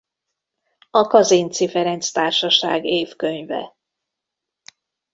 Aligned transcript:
A 0.89 1.07
Kazinczy 1.07 1.67
Ferenc 1.69 2.11
Társaság 2.11 2.85
évkönyve. 2.85 3.75